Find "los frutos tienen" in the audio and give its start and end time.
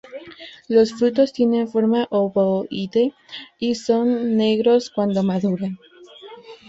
0.67-1.67